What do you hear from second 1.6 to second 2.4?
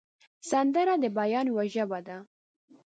ژبه ده